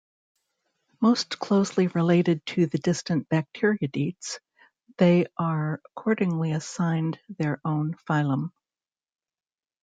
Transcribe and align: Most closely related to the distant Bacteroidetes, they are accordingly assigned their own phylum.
Most 0.99 1.37
closely 1.37 1.85
related 1.85 2.43
to 2.47 2.65
the 2.65 2.79
distant 2.79 3.29
Bacteroidetes, 3.29 4.39
they 4.97 5.27
are 5.37 5.79
accordingly 5.91 6.53
assigned 6.53 7.19
their 7.37 7.61
own 7.63 7.93
phylum. 8.09 8.49